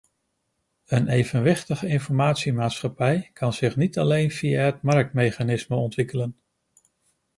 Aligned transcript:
Een 0.85 1.07
evenwichtige 1.07 1.87
informatiemaatschappij 1.87 3.29
kan 3.33 3.53
zich 3.53 3.75
niet 3.75 3.97
alleen 3.97 4.31
via 4.31 4.63
het 4.63 4.81
marktmechanisme 4.81 5.75
ontwikkelen. 5.75 6.37